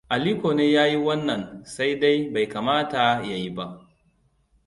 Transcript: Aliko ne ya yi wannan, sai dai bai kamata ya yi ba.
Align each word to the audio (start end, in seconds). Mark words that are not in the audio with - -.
Aliko 0.09 0.53
ne 0.53 0.71
ya 0.71 0.85
yi 0.87 0.95
wannan, 0.97 1.63
sai 1.65 1.99
dai 1.99 2.29
bai 2.33 2.47
kamata 2.49 3.23
ya 3.23 3.35
yi 3.35 3.49
ba. 3.55 3.87